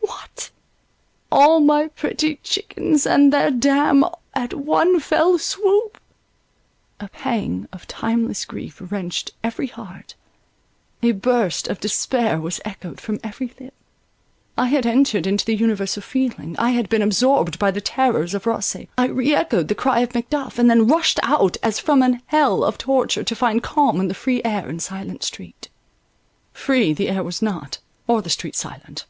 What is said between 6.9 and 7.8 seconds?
A pang